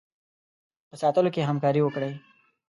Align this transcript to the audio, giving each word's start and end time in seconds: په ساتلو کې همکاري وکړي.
په 0.89 0.95
ساتلو 1.01 1.33
کې 1.35 1.47
همکاري 1.49 1.81
وکړي. 1.83 2.11